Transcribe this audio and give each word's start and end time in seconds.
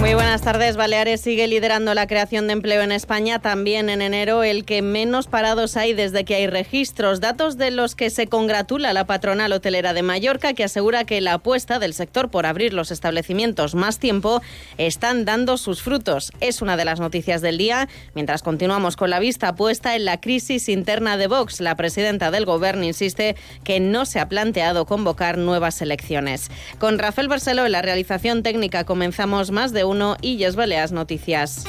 Muy 0.00 0.12
buenas 0.14 0.42
tardes. 0.42 0.76
Baleares 0.76 1.20
sigue 1.20 1.48
liderando 1.48 1.92
la 1.94 2.06
creación 2.06 2.46
de 2.46 2.52
empleo 2.52 2.82
en 2.82 2.92
España. 2.92 3.40
También 3.40 3.88
en 3.88 4.02
enero 4.02 4.44
el 4.44 4.64
que 4.64 4.82
menos 4.82 5.26
parados 5.26 5.76
hay 5.76 5.94
desde 5.94 6.24
que 6.24 6.34
hay 6.34 6.46
registros. 6.46 7.20
Datos 7.20 7.56
de 7.56 7.70
los 7.70 7.94
que 7.94 8.10
se 8.10 8.26
congratula 8.26 8.92
la 8.92 9.06
patronal 9.06 9.52
hotelera 9.52 9.94
de 9.94 10.02
Mallorca, 10.02 10.52
que 10.52 10.64
asegura 10.64 11.04
que 11.04 11.20
la 11.20 11.34
apuesta 11.34 11.78
del 11.78 11.94
sector 11.94 12.30
por 12.30 12.46
abrir 12.46 12.74
los 12.74 12.90
establecimientos 12.90 13.74
más 13.74 13.98
tiempo 13.98 14.42
están 14.76 15.24
dando 15.24 15.56
sus 15.56 15.82
frutos. 15.82 16.30
Es 16.40 16.62
una 16.62 16.76
de 16.76 16.84
las 16.84 17.00
noticias 17.00 17.40
del 17.40 17.56
día. 17.56 17.88
Mientras 18.14 18.42
continuamos 18.42 18.96
con 18.96 19.10
la 19.10 19.18
vista 19.18 19.56
puesta 19.56 19.96
en 19.96 20.04
la 20.04 20.20
crisis 20.20 20.68
interna 20.68 21.16
de 21.16 21.26
Vox, 21.26 21.60
la 21.60 21.74
presidenta 21.74 22.30
del 22.30 22.44
Gobierno 22.44 22.84
insiste 22.84 23.34
que 23.64 23.80
no 23.80 24.04
se 24.04 24.20
ha 24.20 24.28
planteado 24.28 24.84
convocar 24.84 25.38
nuevas 25.38 25.80
elecciones. 25.80 26.50
Con 26.78 26.98
Rafael 26.98 27.28
Barceló 27.28 27.64
en 27.64 27.72
la 27.72 27.82
realización 27.82 28.42
técnica 28.42 28.84
comenzamos 28.84 29.50
más 29.50 29.72
de 29.72 29.85
uno 29.86 30.16
y 30.20 30.36
Yes 30.36 30.56
Baleas 30.56 30.92
Noticias. 30.92 31.64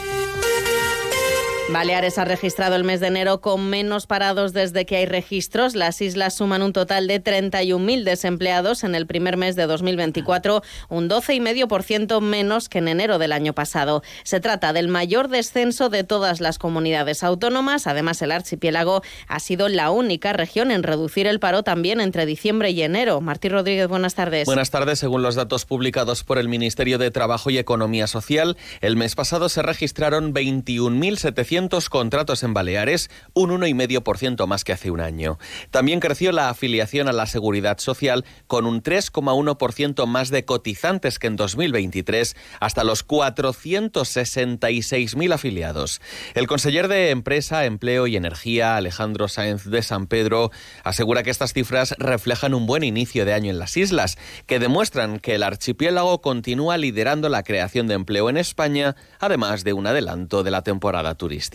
Baleares 1.70 2.18
ha 2.18 2.24
registrado 2.24 2.78
el 2.78 2.86
mes 2.86 3.02
de 3.02 3.08
enero 3.08 3.42
con 3.42 3.70
menos 3.70 4.08
parados 4.08 4.54
desde 4.54 4.86
que 4.86 4.96
hay 4.96 5.06
registros. 5.06 5.76
Las 5.76 6.02
islas 6.02 6.34
suman 6.34 6.62
un 6.62 6.72
total 6.72 7.08
de 7.08 7.22
31.000 7.22 8.06
desempleados 8.06 8.86
en 8.86 8.96
el 8.96 9.06
primer 9.06 9.36
mes 9.36 9.58
de 9.58 9.68
2024, 9.68 10.62
un 10.88 11.10
12,5% 11.10 12.22
menos 12.22 12.70
que 12.70 12.78
en 12.78 12.88
enero 12.88 13.20
del 13.20 13.34
año 13.34 13.52
pasado. 13.52 14.02
Se 14.24 14.40
trata 14.40 14.72
del 14.72 14.88
mayor 14.88 15.28
descenso 15.28 15.90
de 15.90 16.06
todas 16.06 16.40
las 16.40 16.58
comunidades 16.58 17.22
autónomas. 17.22 17.86
Además, 17.86 18.22
el 18.22 18.32
archipiélago 18.32 19.02
ha 19.28 19.40
sido 19.42 19.68
la 19.68 19.92
única 19.92 20.32
región 20.32 20.72
en 20.72 20.84
reducir 20.84 21.28
el 21.28 21.42
paro 21.42 21.64
también 21.64 22.00
entre 22.00 22.26
diciembre 22.26 22.70
y 22.72 22.82
enero. 22.82 23.20
Martín 23.20 23.52
Rodríguez, 23.52 23.90
buenas 23.90 24.16
tardes. 24.16 24.46
Buenas 24.46 24.72
tardes. 24.72 25.00
Según 25.00 25.22
los 25.22 25.36
datos 25.36 25.66
publicados 25.66 26.24
por 26.24 26.38
el 26.38 26.48
Ministerio 26.48 26.98
de 26.98 27.12
Trabajo 27.12 27.50
y 27.50 27.58
Economía 27.58 28.08
Social, 28.08 28.56
el 28.80 28.96
mes 28.96 29.16
pasado 29.16 29.50
se 29.50 29.62
registraron 29.62 30.34
21.700 30.34 31.57
contratos 31.90 32.44
en 32.44 32.54
Baleares, 32.54 33.10
un 33.34 33.50
1,5% 33.50 34.46
más 34.46 34.64
que 34.64 34.74
hace 34.74 34.92
un 34.92 35.02
año. 35.02 35.40
También 35.72 36.00
creció 36.00 36.32
la 36.32 36.50
afiliación 36.50 37.08
a 37.08 37.14
la 37.14 37.26
Seguridad 37.26 37.80
Social 37.80 38.26
con 38.46 38.68
un 38.68 38.84
3,1% 38.84 40.06
más 40.06 40.30
de 40.30 40.46
cotizantes 40.46 41.18
que 41.18 41.26
en 41.28 41.36
2023, 41.36 42.36
hasta 42.60 42.84
los 42.84 43.08
466.000 43.08 45.34
afiliados. 45.34 46.00
El 46.36 46.46
conseller 46.46 46.88
de 46.88 47.10
Empresa, 47.10 47.66
Empleo 47.66 48.06
y 48.06 48.16
Energía, 48.16 48.76
Alejandro 48.76 49.28
Sáenz 49.28 49.66
de 49.66 49.82
San 49.82 50.06
Pedro, 50.06 50.52
asegura 50.84 51.24
que 51.24 51.32
estas 51.32 51.54
cifras 51.54 51.96
reflejan 51.98 52.54
un 52.54 52.68
buen 52.68 52.84
inicio 52.84 53.26
de 53.26 53.34
año 53.34 53.50
en 53.50 53.58
las 53.58 53.78
islas, 53.78 54.20
que 54.46 54.60
demuestran 54.60 55.18
que 55.20 55.34
el 55.36 55.44
archipiélago 55.44 56.22
continúa 56.22 56.78
liderando 56.78 57.30
la 57.30 57.42
creación 57.42 57.88
de 57.88 57.96
empleo 57.96 58.30
en 58.30 58.38
España, 58.38 58.96
además 59.20 59.64
de 59.64 59.74
un 59.74 59.88
adelanto 59.88 60.44
de 60.44 60.52
la 60.52 60.62
temporada 60.62 61.16
turística. 61.16 61.47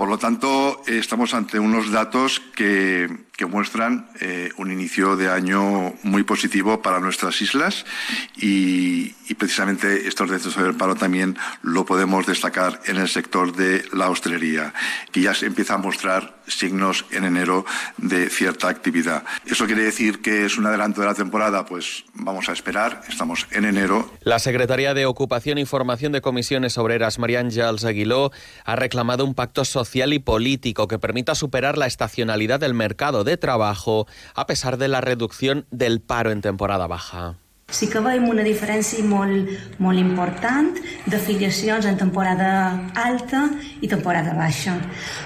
Por 0.00 0.08
lo 0.08 0.16
tanto, 0.16 0.80
estamos 0.86 1.34
ante 1.34 1.58
unos 1.58 1.90
datos 1.90 2.40
que, 2.56 3.28
muestran 3.46 4.08
eh, 4.20 4.50
un 4.56 4.70
inicio 4.70 5.16
de 5.16 5.30
año 5.30 5.94
muy 6.02 6.24
positivo 6.24 6.80
para 6.80 7.00
nuestras 7.00 7.40
islas 7.42 7.84
y, 8.36 9.12
precisamente 9.34 10.08
estos 10.08 10.30
descensos 10.30 10.62
del 10.62 10.74
paro 10.74 10.94
también 10.94 11.36
lo 11.62 11.84
podemos 11.84 12.26
destacar 12.26 12.80
en 12.86 12.96
el 12.96 13.08
sector 13.08 13.54
de 13.54 13.84
la 13.92 14.08
hostelería, 14.10 14.72
que 15.12 15.20
ya 15.20 15.34
se 15.34 15.46
empieza 15.46 15.74
a 15.74 15.78
mostrar 15.78 16.39
signos 16.50 17.04
en 17.10 17.24
enero 17.24 17.64
de 17.96 18.28
cierta 18.30 18.68
actividad. 18.68 19.24
¿Eso 19.46 19.66
quiere 19.66 19.82
decir 19.82 20.20
que 20.20 20.44
es 20.44 20.58
un 20.58 20.66
adelanto 20.66 21.00
de 21.00 21.06
la 21.06 21.14
temporada? 21.14 21.64
Pues 21.64 22.04
vamos 22.14 22.48
a 22.48 22.52
esperar, 22.52 23.02
estamos 23.08 23.46
en 23.52 23.64
enero. 23.64 24.10
La 24.22 24.38
Secretaría 24.38 24.94
de 24.94 25.06
Ocupación 25.06 25.58
y 25.58 25.64
Formación 25.64 26.12
de 26.12 26.20
Comisiones 26.20 26.78
Obreras, 26.78 27.18
María 27.18 27.40
Ángels 27.40 27.84
Aguiló, 27.84 28.30
ha 28.64 28.76
reclamado 28.76 29.24
un 29.24 29.34
pacto 29.34 29.64
social 29.64 30.12
y 30.12 30.18
político 30.18 30.88
que 30.88 30.98
permita 30.98 31.34
superar 31.34 31.78
la 31.78 31.86
estacionalidad 31.86 32.60
del 32.60 32.74
mercado 32.74 33.24
de 33.24 33.36
trabajo 33.36 34.06
a 34.34 34.46
pesar 34.46 34.78
de 34.78 34.88
la 34.88 35.00
reducción 35.00 35.66
del 35.70 36.00
paro 36.00 36.30
en 36.30 36.40
temporada 36.40 36.86
baja. 36.86 37.36
Sí 37.70 37.86
que 37.90 38.02
veiem 38.02 38.26
una 38.28 38.42
diferència 38.46 39.04
molt, 39.06 39.50
molt 39.78 39.98
important 40.00 40.72
d'afiliacions 41.06 41.86
en 41.86 41.98
temporada 42.00 42.52
alta 42.98 43.46
i 43.80 43.88
temporada 43.88 44.34
baixa. 44.34 44.76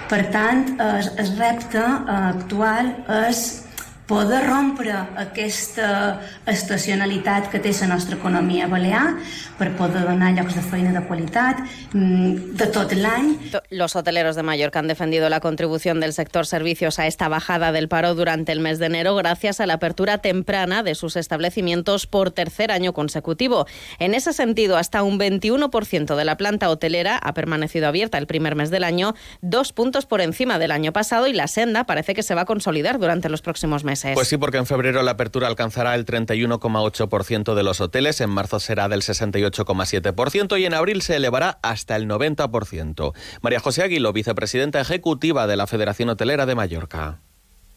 Per 0.09 0.21
tant, 0.33 0.65
el, 0.79 1.11
el 1.21 1.31
repte 1.39 1.83
actual 2.15 2.93
és 3.25 3.64
poder 4.07 4.45
rompre 4.45 4.93
aquesta 4.93 6.21
estacionalitat 6.45 7.49
que 7.49 7.59
té 7.59 7.71
la 7.79 7.89
nostra 7.89 8.17
economia 8.19 8.67
balear 8.69 9.15
per 9.57 9.71
poder 9.77 10.03
donar 10.05 10.33
llocs 10.35 10.55
de 10.55 10.61
feina 10.61 10.91
de 10.93 11.01
qualitat 11.07 11.63
mm, 11.93 12.53
de 12.59 12.67
tot 12.69 12.93
l'any. 12.93 13.33
Los 13.71 13.95
hoteleros 13.95 14.35
de 14.35 14.43
Mallorca 14.43 14.79
han 14.79 14.87
defendido 14.87 15.29
la 15.29 15.39
contribución 15.39 15.99
del 15.99 16.13
sector 16.13 16.45
servicios 16.45 16.99
a 16.99 17.07
esta 17.07 17.27
bajada 17.29 17.71
del 17.71 17.87
paro 17.89 18.13
durante 18.13 18.51
el 18.51 18.59
mes 18.59 18.77
de 18.77 18.85
enero 18.85 19.15
gracias 19.15 19.59
a 19.59 19.65
la 19.65 19.75
apertura 19.75 20.19
temprana 20.19 20.83
de 20.83 20.93
sus 20.93 21.15
establecimientos 21.15 22.05
por 22.05 22.29
tercer 22.31 22.71
año 22.71 22.93
consecutivo. 22.93 23.65
En 23.97 24.13
ese 24.13 24.33
sentido, 24.33 24.77
hasta 24.77 25.01
un 25.01 25.19
21% 25.19 26.15
de 26.15 26.25
la 26.25 26.37
planta 26.37 26.69
hotelera 26.69 27.17
ha 27.17 27.33
permanecido 27.33 27.87
abierta 27.87 28.19
el 28.19 28.27
primer 28.27 28.55
mes 28.55 28.69
del 28.69 28.83
año, 28.83 29.15
dos 29.41 29.73
puntos 29.73 30.05
por 30.05 30.21
encima 30.21 30.59
del 30.59 30.71
año 30.71 30.93
pasado 30.93 31.27
y 31.27 31.33
la 31.33 31.47
senda 31.47 31.85
parece 31.85 32.13
que 32.13 32.23
se 32.23 32.35
va 32.35 32.41
a 32.41 32.45
consolidar 32.45 32.99
durante 32.99 33.29
los 33.29 33.41
próximos 33.41 33.83
meses. 33.83 33.94
Pues 34.13 34.27
sí, 34.27 34.37
porque 34.37 34.57
en 34.57 34.65
febrero 34.65 35.01
la 35.03 35.11
apertura 35.11 35.47
alcanzará 35.47 35.95
el 35.95 36.05
31,8% 36.05 37.53
de 37.55 37.63
los 37.63 37.81
hoteles, 37.81 38.21
en 38.21 38.29
marzo 38.29 38.59
será 38.59 38.89
del 38.89 39.01
68,7% 39.01 40.59
y 40.59 40.65
en 40.65 40.73
abril 40.73 41.01
se 41.01 41.15
elevará 41.15 41.59
hasta 41.61 41.95
el 41.95 42.07
90%. 42.07 43.13
María 43.41 43.59
José 43.59 43.83
Aguilo, 43.83 44.13
vicepresidenta 44.13 44.81
ejecutiva 44.81 45.47
de 45.47 45.55
la 45.55 45.67
Federación 45.67 46.09
Hotelera 46.09 46.45
de 46.45 46.55
Mallorca. 46.55 47.19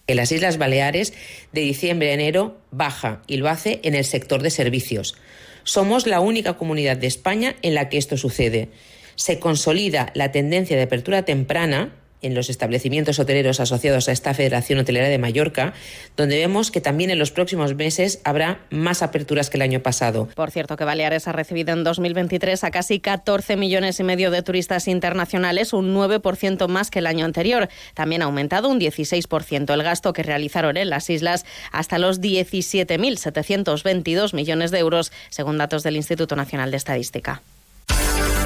En 0.07 0.17
las 0.17 0.33
Islas 0.33 0.57
Baleares, 0.57 1.13
de 1.53 1.61
diciembre 1.61 2.11
a 2.11 2.15
enero, 2.15 2.57
baja 2.71 3.21
y 3.27 3.37
lo 3.37 3.49
hace 3.49 3.81
en 3.85 3.95
el 3.95 4.07
sector 4.07 4.43
de 4.43 4.51
servicios. 4.51 5.17
Somos 5.65 6.07
la 6.07 6.21
única 6.21 6.57
comunidad 6.57 6.97
de 6.97 7.07
España 7.07 7.57
en 7.61 7.75
la 7.75 7.91
que 7.91 7.99
esto 7.99 8.17
sucede. 8.17 8.71
Se 9.17 9.39
consolida 9.39 10.11
la 10.15 10.33
tendencia 10.33 10.79
de 10.79 10.85
apertura 10.85 11.27
temprana 11.27 11.93
en 12.23 12.35
los 12.35 12.49
establecimientos 12.51 13.19
hoteleros 13.19 13.61
asociados 13.61 14.09
a 14.09 14.13
esta 14.13 14.35
Federación 14.35 14.79
Hotelera 14.79 15.09
de 15.09 15.19
Mallorca, 15.19 15.75
donde 16.17 16.37
vemos 16.37 16.71
que 16.71 16.81
también 16.81 17.11
en 17.11 17.19
los 17.19 17.31
próximos 17.31 17.75
meses 17.75 18.21
habrá 18.25 18.61
más 18.71 19.03
aperturas 19.03 19.51
que 19.51 19.59
el 19.59 19.63
año 19.63 19.83
pasado. 19.83 20.29
Por 20.35 20.51
cierto, 20.51 20.77
que 20.77 20.85
Baleares 20.85 21.29
ha 21.29 21.33
recibido 21.33 21.73
en 21.73 21.85
2023 21.85 22.65
a 22.65 22.71
casi 22.71 23.01
14 23.01 23.57
millones 23.57 24.01
y 24.01 24.05
medio 24.05 24.31
de 24.31 24.43
turistas 24.43 24.89
internacionales, 24.89 25.73
un 25.73 25.95
9% 25.95 26.69
más 26.69 26.91
que 26.91 26.99
el 27.01 27.07
año 27.07 27.25
anterior. 27.25 27.69
También 27.95 28.21
ha 28.23 28.27
aumentado 28.27 28.69
un 28.69 28.81
16% 28.81 29.73
el 29.73 29.83
gasto 29.83 30.13
que 30.13 30.23
realizaron 30.23 30.77
en 30.77 30.91
las 30.91 31.09
islas 31.11 31.45
hasta 31.73 31.99
los 31.99 32.21
17.722 32.21 34.35
millones 34.35 34.71
de 34.71 34.79
euros, 34.79 35.11
según 35.31 35.59
datos 35.59 35.83
del 35.83 35.97
Instituto 35.97 36.37
Nacional 36.37 36.71
de 36.71 36.77
Estadística. 36.77 37.43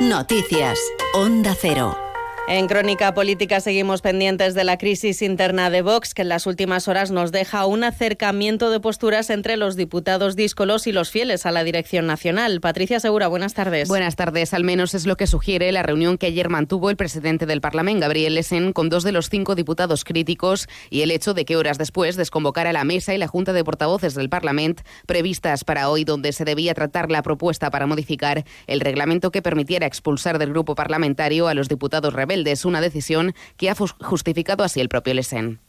Noticias. 0.00 0.78
Onda 1.12 1.54
Cero. 1.54 2.09
En 2.52 2.66
Crónica 2.66 3.14
Política 3.14 3.60
seguimos 3.60 4.02
pendientes 4.02 4.54
de 4.54 4.64
la 4.64 4.76
crisis 4.76 5.22
interna 5.22 5.70
de 5.70 5.82
Vox, 5.82 6.14
que 6.14 6.22
en 6.22 6.28
las 6.28 6.48
últimas 6.48 6.88
horas 6.88 7.12
nos 7.12 7.30
deja 7.30 7.64
un 7.64 7.84
acercamiento 7.84 8.72
de 8.72 8.80
posturas 8.80 9.30
entre 9.30 9.56
los 9.56 9.76
diputados 9.76 10.34
díscolos 10.34 10.88
y 10.88 10.92
los 10.92 11.10
fieles 11.10 11.46
a 11.46 11.52
la 11.52 11.62
dirección 11.62 12.08
nacional. 12.08 12.60
Patricia 12.60 12.98
Segura, 12.98 13.28
buenas 13.28 13.54
tardes. 13.54 13.86
Buenas 13.86 14.16
tardes. 14.16 14.52
Al 14.52 14.64
menos 14.64 14.94
es 14.94 15.06
lo 15.06 15.16
que 15.16 15.28
sugiere 15.28 15.70
la 15.70 15.84
reunión 15.84 16.18
que 16.18 16.26
ayer 16.26 16.48
mantuvo 16.48 16.90
el 16.90 16.96
presidente 16.96 17.46
del 17.46 17.60
Parlamento, 17.60 18.00
Gabriel 18.00 18.34
Lesen, 18.34 18.72
con 18.72 18.88
dos 18.88 19.04
de 19.04 19.12
los 19.12 19.30
cinco 19.30 19.54
diputados 19.54 20.02
críticos 20.02 20.68
y 20.90 21.02
el 21.02 21.12
hecho 21.12 21.34
de 21.34 21.44
que 21.44 21.56
horas 21.56 21.78
después 21.78 22.16
desconvocara 22.16 22.72
la 22.72 22.82
mesa 22.82 23.14
y 23.14 23.18
la 23.18 23.28
Junta 23.28 23.52
de 23.52 23.62
Portavoces 23.62 24.16
del 24.16 24.28
Parlamento 24.28 24.82
previstas 25.06 25.62
para 25.62 25.88
hoy, 25.88 26.02
donde 26.02 26.32
se 26.32 26.44
debía 26.44 26.74
tratar 26.74 27.12
la 27.12 27.22
propuesta 27.22 27.70
para 27.70 27.86
modificar 27.86 28.42
el 28.66 28.80
reglamento 28.80 29.30
que 29.30 29.40
permitiera 29.40 29.86
expulsar 29.86 30.40
del 30.40 30.50
grupo 30.50 30.74
parlamentario 30.74 31.46
a 31.46 31.54
los 31.54 31.68
diputados 31.68 32.12
rebeldes 32.12 32.39
es 32.46 32.64
una 32.64 32.80
decisión 32.80 33.34
que 33.56 33.70
ha 33.70 33.74
justificado 33.74 34.64
así 34.64 34.80
el 34.80 34.88
propio 34.88 35.14
Lesen. 35.14 35.60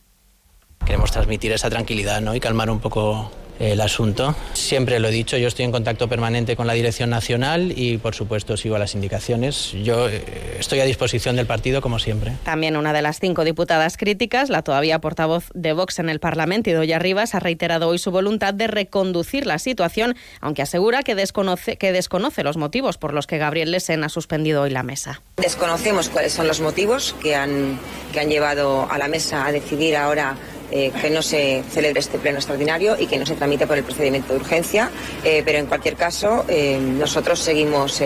Queremos 0.85 1.11
transmitir 1.11 1.51
esa 1.51 1.69
tranquilidad 1.69 2.21
¿no? 2.21 2.33
y 2.35 2.39
calmar 2.39 2.69
un 2.69 2.79
poco 2.79 3.31
el 3.61 3.79
asunto. 3.81 4.35
Siempre 4.53 4.99
lo 4.99 5.09
he 5.09 5.11
dicho, 5.11 5.37
yo 5.37 5.47
estoy 5.47 5.65
en 5.65 5.71
contacto 5.71 6.07
permanente 6.07 6.55
con 6.55 6.65
la 6.65 6.73
Dirección 6.73 7.09
Nacional 7.09 7.73
y 7.75 7.97
por 7.97 8.15
supuesto 8.15 8.57
sigo 8.57 8.77
las 8.77 8.95
indicaciones. 8.95 9.71
Yo 9.83 10.09
eh, 10.09 10.23
estoy 10.59 10.79
a 10.79 10.85
disposición 10.85 11.35
del 11.35 11.45
partido 11.45 11.81
como 11.81 11.99
siempre. 11.99 12.33
También 12.43 12.75
una 12.75 12.91
de 12.91 13.01
las 13.01 13.19
cinco 13.19 13.43
diputadas 13.43 13.97
críticas, 13.97 14.49
la 14.49 14.63
todavía 14.63 14.99
portavoz 14.99 15.49
de 15.53 15.73
Vox 15.73 15.99
en 15.99 16.09
el 16.09 16.19
Parlamento, 16.19 16.69
Idoya 16.69 16.99
Rivas, 16.99 17.35
ha 17.35 17.39
reiterado 17.39 17.87
hoy 17.87 17.99
su 17.99 18.11
voluntad 18.11 18.53
de 18.53 18.67
reconducir 18.67 19.45
la 19.45 19.59
situación, 19.59 20.15
aunque 20.39 20.63
asegura 20.63 21.03
que 21.03 21.15
desconoce, 21.15 21.77
que 21.77 21.91
desconoce 21.91 22.43
los 22.43 22.57
motivos 22.57 22.97
por 22.97 23.13
los 23.13 23.27
que 23.27 23.37
Gabriel 23.37 23.71
Lesen 23.71 24.03
ha 24.03 24.09
suspendido 24.09 24.63
hoy 24.63 24.71
la 24.71 24.83
mesa. 24.83 25.21
Desconocemos 25.37 26.09
cuáles 26.09 26.33
son 26.33 26.47
los 26.47 26.61
motivos 26.61 27.15
que 27.21 27.35
han, 27.35 27.79
que 28.11 28.19
han 28.19 28.29
llevado 28.29 28.89
a 28.89 28.97
la 28.97 29.07
mesa 29.07 29.45
a 29.45 29.51
decidir 29.51 29.95
ahora 29.95 30.35
eh, 30.71 30.91
que 31.01 31.09
no 31.09 31.21
se 31.21 31.63
celebre 31.69 31.99
este 31.99 32.17
pleno 32.17 32.37
extraordinario 32.37 32.97
y 32.97 33.05
que 33.05 33.17
no 33.17 33.25
se 33.25 33.35
tramite 33.35 33.67
por 33.67 33.77
el 33.77 33.83
procedimiento 33.83 34.33
de 34.33 34.39
urgencia. 34.39 34.89
Eh, 35.23 35.41
pero 35.43 35.57
en 35.57 35.65
cualquier 35.65 35.95
caso, 35.95 36.45
eh, 36.47 36.79
nosotros 36.79 37.39
seguimos 37.39 38.01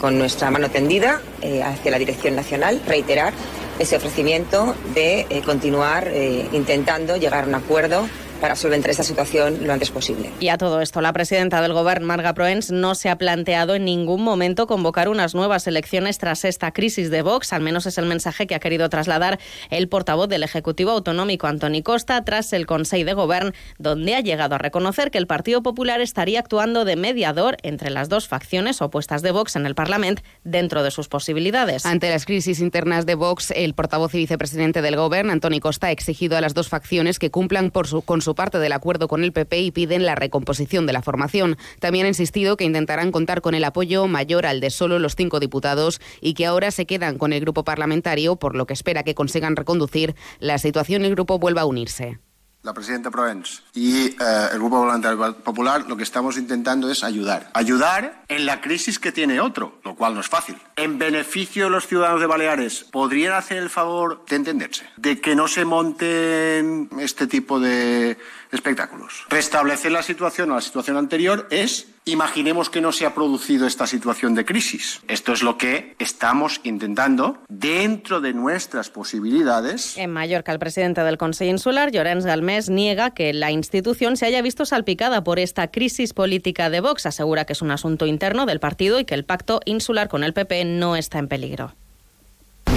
con 0.00 0.18
nuestra 0.18 0.50
mano 0.50 0.70
tendida 0.70 1.20
hacia 1.64 1.90
la 1.90 1.98
Dirección 1.98 2.36
Nacional, 2.36 2.80
reiterar 2.86 3.32
ese 3.78 3.96
ofrecimiento 3.96 4.74
de 4.94 5.26
continuar 5.44 6.10
intentando 6.52 7.16
llegar 7.16 7.44
a 7.44 7.46
un 7.48 7.54
acuerdo 7.56 8.06
para 8.44 8.56
solventar 8.56 8.90
esta 8.90 9.02
situación 9.02 9.66
lo 9.66 9.72
antes 9.72 9.90
posible. 9.90 10.30
Y 10.38 10.50
a 10.50 10.58
todo 10.58 10.82
esto, 10.82 11.00
la 11.00 11.14
presidenta 11.14 11.62
del 11.62 11.72
Gobierno, 11.72 12.06
Marga 12.06 12.34
Proens, 12.34 12.70
no 12.70 12.94
se 12.94 13.08
ha 13.08 13.16
planteado 13.16 13.74
en 13.74 13.86
ningún 13.86 14.22
momento 14.22 14.66
convocar 14.66 15.08
unas 15.08 15.34
nuevas 15.34 15.66
elecciones 15.66 16.18
tras 16.18 16.44
esta 16.44 16.70
crisis 16.70 17.10
de 17.10 17.22
Vox, 17.22 17.54
al 17.54 17.62
menos 17.62 17.86
es 17.86 17.96
el 17.96 18.04
mensaje 18.04 18.46
que 18.46 18.54
ha 18.54 18.58
querido 18.58 18.90
trasladar 18.90 19.38
el 19.70 19.88
portavoz 19.88 20.28
del 20.28 20.42
Ejecutivo 20.42 20.90
Autonómico, 20.90 21.46
Antoni 21.46 21.82
Costa, 21.82 22.22
tras 22.22 22.52
el 22.52 22.66
Consejo 22.66 23.06
de 23.06 23.14
Gobierno, 23.14 23.52
donde 23.78 24.14
ha 24.14 24.20
llegado 24.20 24.56
a 24.56 24.58
reconocer 24.58 25.10
que 25.10 25.16
el 25.16 25.26
Partido 25.26 25.62
Popular 25.62 26.02
estaría 26.02 26.40
actuando 26.40 26.84
de 26.84 26.96
mediador 26.96 27.56
entre 27.62 27.88
las 27.88 28.10
dos 28.10 28.28
facciones 28.28 28.82
opuestas 28.82 29.22
de 29.22 29.30
Vox 29.30 29.56
en 29.56 29.64
el 29.64 29.74
Parlamento 29.74 30.22
dentro 30.42 30.82
de 30.82 30.90
sus 30.90 31.08
posibilidades. 31.08 31.86
Ante 31.86 32.10
las 32.10 32.26
crisis 32.26 32.60
internas 32.60 33.06
de 33.06 33.14
Vox, 33.14 33.52
el 33.52 33.72
portavoz 33.72 34.14
y 34.14 34.18
vicepresidente 34.18 34.82
del 34.82 34.96
Gobierno, 34.96 35.32
Antoni 35.32 35.60
Costa, 35.60 35.86
ha 35.86 35.92
exigido 35.92 36.36
a 36.36 36.42
las 36.42 36.52
dos 36.52 36.68
facciones 36.68 37.18
que 37.18 37.30
cumplan 37.30 37.70
por 37.70 37.86
su, 37.86 38.02
con 38.02 38.20
su 38.20 38.33
parte 38.34 38.58
del 38.58 38.72
acuerdo 38.72 39.08
con 39.08 39.24
el 39.24 39.32
PP 39.32 39.60
y 39.60 39.70
piden 39.70 40.04
la 40.04 40.14
recomposición 40.14 40.86
de 40.86 40.92
la 40.92 41.02
formación. 41.02 41.56
También 41.80 42.06
ha 42.06 42.08
insistido 42.08 42.56
que 42.56 42.64
intentarán 42.64 43.12
contar 43.12 43.40
con 43.40 43.54
el 43.54 43.64
apoyo 43.64 44.06
mayor 44.06 44.46
al 44.46 44.60
de 44.60 44.70
solo 44.70 44.98
los 44.98 45.16
cinco 45.16 45.40
diputados 45.40 46.00
y 46.20 46.34
que 46.34 46.46
ahora 46.46 46.70
se 46.70 46.86
quedan 46.86 47.18
con 47.18 47.32
el 47.32 47.40
grupo 47.40 47.64
parlamentario, 47.64 48.36
por 48.36 48.56
lo 48.56 48.66
que 48.66 48.74
espera 48.74 49.02
que 49.02 49.14
consigan 49.14 49.56
reconducir 49.56 50.14
la 50.38 50.58
situación 50.58 51.02
y 51.02 51.06
el 51.06 51.14
grupo 51.14 51.38
vuelva 51.38 51.62
a 51.62 51.66
unirse 51.66 52.18
la 52.64 52.72
presidenta 52.72 53.10
Provence 53.10 53.60
y 53.74 54.06
eh, 54.06 54.16
el 54.52 54.58
Grupo 54.58 54.78
Voluntario 54.78 55.36
Popular 55.36 55.84
lo 55.86 55.96
que 55.96 56.02
estamos 56.02 56.36
intentando 56.38 56.90
es 56.90 57.04
ayudar. 57.04 57.50
Ayudar 57.52 58.24
en 58.28 58.46
la 58.46 58.60
crisis 58.60 58.98
que 58.98 59.12
tiene 59.12 59.38
otro, 59.38 59.78
lo 59.84 59.94
cual 59.94 60.14
no 60.14 60.20
es 60.20 60.28
fácil. 60.28 60.56
En 60.76 60.98
beneficio 60.98 61.64
de 61.64 61.70
los 61.70 61.86
ciudadanos 61.86 62.20
de 62.20 62.26
Baleares, 62.26 62.84
¿podrían 62.90 63.34
hacer 63.34 63.58
el 63.58 63.70
favor 63.70 64.24
de 64.26 64.36
entenderse? 64.36 64.86
De 64.96 65.20
que 65.20 65.36
no 65.36 65.46
se 65.46 65.64
monten 65.64 66.88
este 66.98 67.26
tipo 67.26 67.60
de 67.60 68.16
espectáculos. 68.50 69.26
Restablecer 69.28 69.92
la 69.92 70.02
situación 70.02 70.50
a 70.50 70.56
la 70.56 70.60
situación 70.62 70.96
anterior 70.96 71.46
es 71.50 71.86
Imaginemos 72.06 72.68
que 72.68 72.82
no 72.82 72.92
se 72.92 73.06
ha 73.06 73.14
producido 73.14 73.66
esta 73.66 73.86
situación 73.86 74.34
de 74.34 74.44
crisis. 74.44 75.00
Esto 75.08 75.32
es 75.32 75.42
lo 75.42 75.56
que 75.56 75.96
estamos 75.98 76.60
intentando 76.62 77.38
dentro 77.48 78.20
de 78.20 78.34
nuestras 78.34 78.90
posibilidades. 78.90 79.96
En 79.96 80.10
Mallorca, 80.10 80.52
el 80.52 80.58
presidente 80.58 81.00
del 81.00 81.16
Consejo 81.16 81.50
Insular, 81.50 81.90
Llorenç 81.92 82.26
Galmés, 82.26 82.68
niega 82.68 83.14
que 83.14 83.32
la 83.32 83.50
institución 83.50 84.18
se 84.18 84.26
haya 84.26 84.42
visto 84.42 84.66
salpicada 84.66 85.24
por 85.24 85.38
esta 85.38 85.68
crisis 85.68 86.12
política 86.12 86.68
de 86.68 86.80
Vox. 86.80 87.06
Asegura 87.06 87.46
que 87.46 87.54
es 87.54 87.62
un 87.62 87.70
asunto 87.70 88.04
interno 88.04 88.44
del 88.44 88.60
partido 88.60 89.00
y 89.00 89.06
que 89.06 89.14
el 89.14 89.24
pacto 89.24 89.60
insular 89.64 90.08
con 90.08 90.24
el 90.24 90.34
PP 90.34 90.66
no 90.66 90.96
está 90.96 91.18
en 91.18 91.28
peligro. 91.28 91.74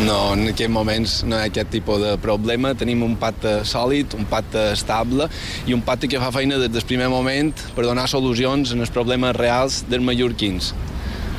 No, 0.06 0.34
en 0.36 0.46
aquests 0.52 0.72
moments 0.72 1.14
no 1.26 1.38
hi 1.38 1.48
ha 1.48 1.48
aquest 1.50 1.72
tipus 1.74 1.98
de 2.04 2.12
problema. 2.22 2.76
Tenim 2.78 3.02
un 3.04 3.16
pacte 3.18 3.64
sòlid, 3.66 4.14
un 4.18 4.28
pacte 4.30 4.68
estable 4.76 5.26
i 5.66 5.74
un 5.74 5.82
pacte 5.82 6.08
que 6.12 6.22
fa 6.22 6.30
feina 6.36 6.60
des 6.62 6.70
del 6.72 6.86
primer 6.86 7.10
moment 7.10 7.50
per 7.76 7.88
donar 7.88 8.06
solucions 8.12 8.76
en 8.76 8.86
els 8.86 8.94
problemes 8.94 9.36
reals 9.36 9.82
dels 9.90 10.06
mallorquins. 10.06 10.74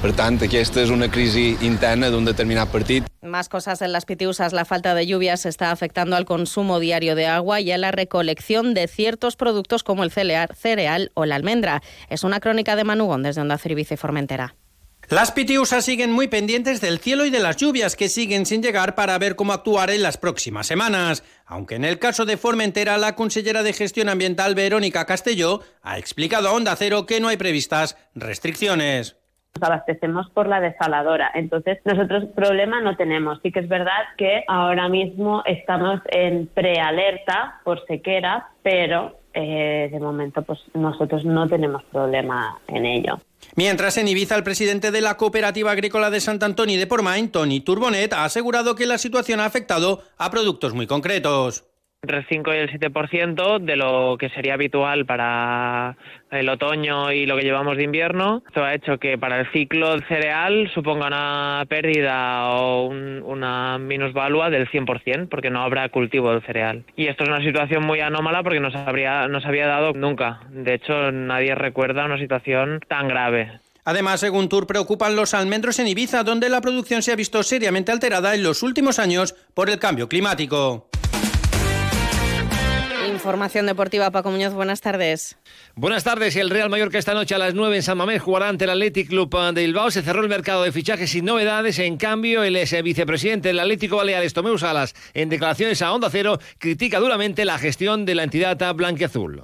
Per 0.03 0.13
tant, 0.15 0.37
aquesta 0.43 0.83
és 0.83 0.91
una 0.95 1.09
crisi 1.11 1.53
interna 1.67 2.11
d'un 2.11 2.27
determinat 2.27 2.71
partit. 2.71 3.07
Más 3.23 3.49
cosas 3.49 3.83
en 3.83 3.93
las 3.93 4.05
Pitiusas. 4.05 4.53
La 4.53 4.65
falta 4.65 4.95
de 4.95 5.07
lluvias 5.07 5.47
está 5.47 5.71
afectando 5.71 6.17
al 6.17 6.25
consumo 6.25 6.79
diario 6.79 7.15
de 7.15 7.27
agua 7.27 7.61
y 7.61 7.73
a 7.73 7.79
la 7.79 7.91
recolección 7.91 8.75
de 8.75 8.87
ciertos 8.87 9.37
productos 9.37 9.83
como 9.83 10.05
el 10.05 10.13
cereal 10.13 11.11
o 11.15 11.27
la 11.27 11.37
almendra. 11.37 11.83
Es 12.09 12.23
una 12.23 12.41
crónica 12.41 12.77
de 12.77 12.85
Manugón 12.85 13.23
desde 13.23 13.41
Onda 13.41 13.59
Ceribice 13.59 13.95
y 13.95 13.97
Formentera. 13.97 14.55
Las 15.11 15.33
pitiusas 15.33 15.87
siguen 15.87 16.13
muy 16.13 16.29
pendientes 16.29 16.83
del 16.83 16.99
cielo 16.99 17.25
y 17.25 17.31
de 17.31 17.41
las 17.41 17.57
lluvias 17.57 17.97
que 17.97 18.09
siguen 18.09 18.45
sin 18.45 18.63
llegar 18.63 18.95
para 18.95 19.17
ver 19.17 19.37
cómo 19.37 19.55
actuar 19.55 19.89
en 19.89 20.03
las 20.03 20.19
próximas 20.19 20.67
semanas. 20.67 21.25
Aunque 21.47 21.77
en 21.77 21.87
el 21.87 21.99
caso 21.99 22.27
de 22.27 22.37
Formentera, 22.37 22.99
la 22.99 23.15
consellera 23.15 23.63
de 23.63 23.73
Gestión 23.73 24.11
Ambiental 24.11 24.55
Verónica 24.55 25.07
Castelló 25.07 25.61
ha 25.83 25.97
explicado 25.97 26.49
a 26.49 26.53
Onda 26.53 26.77
Cero 26.77 27.07
que 27.07 27.21
no 27.21 27.29
hay 27.29 27.39
previstas 27.39 27.97
restricciones 28.15 29.17
nos 29.55 29.63
abastecemos 29.63 30.29
por 30.31 30.47
la 30.47 30.61
desaladora. 30.61 31.31
Entonces, 31.35 31.79
nosotros 31.85 32.27
problema 32.37 32.81
no 32.81 32.97
tenemos. 32.97 33.41
Sí 33.43 33.51
que 33.51 33.61
es 33.61 33.69
verdad 33.69 34.05
que 34.17 34.45
ahora 34.47 34.89
mismo 34.89 35.43
estamos 35.47 36.01
en 36.11 36.47
prealerta 36.49 37.61
por 37.65 37.85
sequera, 37.87 38.51
pero 38.63 39.19
eh, 39.33 39.89
de 39.91 40.01
momento 40.01 40.43
pues 40.43 40.61
nosotros 40.75 41.25
no 41.25 41.49
tenemos 41.49 41.83
problema 41.85 42.59
en 42.69 42.87
ello. 42.87 43.19
Mientras 43.55 43.97
en 43.97 44.09
Ibiza 44.09 44.37
el 44.37 44.45
presidente 44.45 44.91
de 44.91 45.01
la 45.01 45.17
Cooperativa 45.17 45.71
Agrícola 45.71 46.11
de 46.11 46.21
Sant 46.21 46.43
Antoni 46.43 46.77
de 46.77 46.87
Pormain, 46.87 47.31
Tony 47.31 47.61
Turbonet, 47.61 48.13
ha 48.13 48.25
asegurado 48.25 48.75
que 48.75 48.87
la 48.87 48.99
situación 48.99 49.41
ha 49.41 49.45
afectado 49.45 50.03
a 50.17 50.31
productos 50.31 50.75
muy 50.75 50.87
concretos 50.87 51.68
entre 52.03 52.19
el 52.19 52.27
5 52.29 52.55
y 52.55 52.57
el 52.57 52.71
7% 52.71 53.59
de 53.59 53.77
lo 53.77 54.17
que 54.19 54.29
sería 54.31 54.55
habitual 54.55 55.05
para 55.05 55.97
el 56.31 56.49
otoño 56.49 57.11
y 57.13 57.27
lo 57.27 57.37
que 57.37 57.43
llevamos 57.43 57.77
de 57.77 57.83
invierno. 57.83 58.43
Esto 58.47 58.65
ha 58.65 58.75
hecho 58.75 58.99
que 58.99 59.19
para 59.19 59.41
el 59.41 59.51
ciclo 59.53 59.99
cereal 60.07 60.71
suponga 60.73 61.09
una 61.09 61.65
pérdida 61.69 62.51
o 62.51 62.87
una 62.87 63.79
minusvalua 63.79 64.49
del 64.49 64.69
100%, 64.71 65.29
porque 65.29 65.51
no 65.51 65.61
habrá 65.63 65.89
cultivo 65.89 66.31
del 66.31 66.43
cereal. 66.43 66.85
Y 66.95 67.09
esto 67.09 67.25
es 67.25 67.31
una 67.31 67.43
situación 67.43 67.85
muy 67.85 68.01
anómala 68.01 68.45
porque 68.45 68.61
no 68.61 68.71
se, 68.71 68.79
habría, 68.79 69.27
no 69.27 69.41
se 69.41 69.49
había 69.49 69.67
dado 69.67 69.93
nunca. 69.93 70.41
De 70.51 70.75
hecho, 70.75 71.11
nadie 71.11 71.57
recuerda 71.57 72.05
una 72.05 72.19
situación 72.19 72.81
tan 72.87 73.09
grave. 73.09 73.59
Además, 73.85 74.21
según 74.21 74.49
Tour, 74.49 74.67
preocupan 74.67 75.17
los 75.17 75.35
almendros 75.35 75.79
en 75.79 75.89
Ibiza, 75.89 76.23
donde 76.23 76.49
la 76.49 76.61
producción 76.61 77.03
se 77.03 77.11
ha 77.11 77.17
visto 77.17 77.43
seriamente 77.43 77.91
alterada 77.91 78.35
en 78.35 78.43
los 78.43 78.63
últimos 78.63 78.99
años 78.99 79.35
por 79.55 79.71
el 79.71 79.79
cambio 79.79 80.09
climático. 80.09 80.88
Información 83.19 83.67
deportiva, 83.67 84.13
Paco 84.13 84.31
Muñoz, 84.31 84.55
buenas 84.55 84.81
tardes. 84.81 85.37
Buenas 85.75 86.05
tardes. 86.05 86.37
El 86.37 86.51
Real 86.51 86.71
Mallorca 86.71 86.99
esta 86.99 87.15
noche 87.15 87.35
a 87.35 87.39
las 87.39 87.53
9 87.53 87.75
en 87.75 87.83
San 87.83 87.99
Mamés 87.99 88.23
jugará 88.23 88.49
ante 88.49 88.63
el 88.63 88.71
Athletic 88.71 89.09
Club 89.09 89.29
de 89.55 89.63
Bilbao. 89.63 89.91
Se 89.91 90.03
cerró 90.03 90.23
el 90.23 90.29
mercado 90.29 90.63
de 90.63 90.71
fichajes 90.71 91.11
sin 91.11 91.25
novedades. 91.25 91.81
En 91.81 91.97
cambio, 91.97 92.45
el 92.45 92.55
ex 92.55 92.81
vicepresidente 92.81 93.49
del 93.49 93.59
Atlético 93.59 93.97
Baleares, 93.97 94.35
Tomeu 94.35 94.57
Salas, 94.57 94.95
en 95.15 95.31
declaraciones 95.31 95.83
a 95.83 95.93
Onda 95.93 96.11
Cero, 96.11 96.39
critica 96.59 97.01
duramente 97.01 97.45
la 97.45 97.59
gestión 97.59 98.07
de 98.07 98.15
la 98.15 98.23
entidad 98.23 98.73
blanquiazul. 98.77 99.43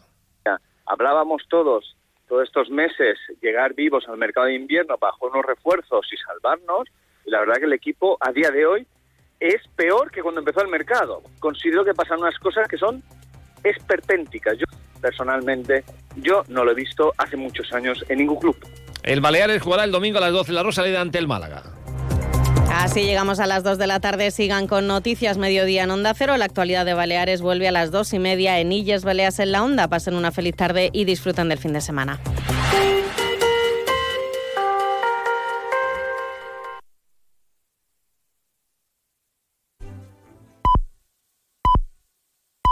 Hablábamos 0.86 1.42
todos, 1.48 1.96
todos 2.28 2.44
estos 2.44 2.70
meses, 2.70 3.18
llegar 3.42 3.74
vivos 3.74 4.04
al 4.06 4.18
mercado 4.18 4.46
de 4.46 4.54
invierno 4.54 4.98
bajo 4.98 5.26
unos 5.26 5.44
refuerzos 5.44 6.06
y 6.12 6.16
salvarnos. 6.18 6.86
Y 7.26 7.30
la 7.32 7.40
verdad 7.40 7.56
que 7.56 7.64
el 7.64 7.72
equipo 7.72 8.18
a 8.20 8.30
día 8.30 8.50
de 8.52 8.66
hoy 8.66 8.86
es 9.40 9.60
peor 9.74 10.12
que 10.12 10.22
cuando 10.22 10.42
empezó 10.42 10.62
el 10.62 10.68
mercado. 10.68 11.22
Considero 11.40 11.84
que 11.84 11.92
pasan 11.92 12.20
unas 12.20 12.38
cosas 12.38 12.68
que 12.68 12.78
son 12.78 13.02
esperpénticas. 13.64 14.56
Yo, 14.58 14.66
personalmente, 15.00 15.84
yo 16.16 16.44
no 16.48 16.64
lo 16.64 16.70
he 16.70 16.74
visto 16.74 17.12
hace 17.18 17.36
muchos 17.36 17.72
años 17.72 18.04
en 18.08 18.18
ningún 18.18 18.38
club. 18.38 18.56
El 19.02 19.20
Baleares 19.20 19.62
jugará 19.62 19.84
el 19.84 19.92
domingo 19.92 20.18
a 20.18 20.20
las 20.20 20.32
12 20.32 20.52
de 20.52 20.54
la 20.54 20.62
Rosaleda 20.62 21.00
ante 21.00 21.18
el 21.18 21.26
Málaga. 21.26 21.62
Así 22.70 23.04
llegamos 23.04 23.38
a 23.38 23.46
las 23.46 23.62
2 23.62 23.78
de 23.78 23.86
la 23.86 24.00
tarde. 24.00 24.30
Sigan 24.30 24.66
con 24.66 24.86
Noticias 24.86 25.38
Mediodía 25.38 25.84
en 25.84 25.90
Onda 25.90 26.12
Cero. 26.14 26.36
La 26.36 26.44
actualidad 26.44 26.84
de 26.84 26.94
Baleares 26.94 27.40
vuelve 27.40 27.68
a 27.68 27.72
las 27.72 27.90
2 27.90 28.14
y 28.14 28.18
media 28.18 28.58
en 28.58 28.72
Illes 28.72 29.04
Baleas 29.04 29.38
en 29.38 29.52
la 29.52 29.62
Onda. 29.62 29.88
Pasen 29.88 30.14
una 30.14 30.32
feliz 30.32 30.56
tarde 30.56 30.90
y 30.92 31.04
disfruten 31.04 31.48
del 31.48 31.58
fin 31.58 31.72
de 31.72 31.80
semana. 31.80 32.20